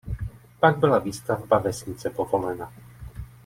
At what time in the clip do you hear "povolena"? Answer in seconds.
2.09-2.73